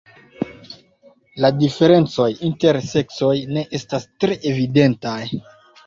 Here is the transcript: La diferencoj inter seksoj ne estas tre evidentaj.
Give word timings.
La 1.45 1.51
diferencoj 1.59 2.27
inter 2.49 2.83
seksoj 2.95 3.37
ne 3.53 3.69
estas 3.81 4.13
tre 4.23 4.43
evidentaj. 4.57 5.21